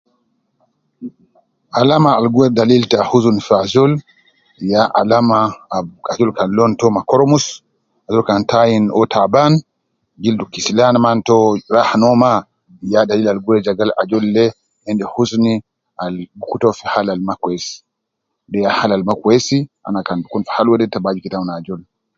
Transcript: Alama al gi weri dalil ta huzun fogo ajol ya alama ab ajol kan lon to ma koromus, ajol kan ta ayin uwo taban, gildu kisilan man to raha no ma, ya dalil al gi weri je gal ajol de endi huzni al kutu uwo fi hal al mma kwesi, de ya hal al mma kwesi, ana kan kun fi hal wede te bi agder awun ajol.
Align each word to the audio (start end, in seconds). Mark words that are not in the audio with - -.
Alama 1.79 2.11
al 2.19 2.25
gi 2.33 2.39
weri 2.41 2.53
dalil 2.59 2.83
ta 2.91 2.99
huzun 3.11 3.37
fogo 3.47 3.61
ajol 3.65 3.91
ya 4.71 4.81
alama 5.01 5.39
ab 5.77 5.85
ajol 6.11 6.31
kan 6.37 6.49
lon 6.57 6.71
to 6.79 6.87
ma 6.95 7.01
koromus, 7.09 7.45
ajol 8.07 8.23
kan 8.27 8.41
ta 8.49 8.57
ayin 8.65 8.85
uwo 8.95 9.05
taban, 9.15 9.53
gildu 10.23 10.43
kisilan 10.53 10.95
man 11.05 11.17
to 11.27 11.37
raha 11.73 11.95
no 12.01 12.09
ma, 12.23 12.31
ya 12.93 12.99
dalil 13.09 13.27
al 13.29 13.39
gi 13.41 13.45
weri 13.49 13.61
je 13.65 13.71
gal 13.79 13.91
ajol 14.01 14.25
de 14.35 14.43
endi 14.89 15.03
huzni 15.13 15.53
al 16.03 16.15
kutu 16.49 16.65
uwo 16.67 16.77
fi 16.79 16.85
hal 16.93 17.07
al 17.13 17.21
mma 17.23 17.35
kwesi, 17.41 17.73
de 18.51 18.57
ya 18.65 18.71
hal 18.79 18.91
al 18.95 19.03
mma 19.05 19.15
kwesi, 19.21 19.57
ana 19.87 19.99
kan 20.07 20.19
kun 20.31 20.43
fi 20.47 20.51
hal 20.55 20.67
wede 20.71 20.85
te 20.91 20.97
bi 21.03 21.09
agder 21.09 21.35
awun 21.37 21.51
ajol. 21.59 21.81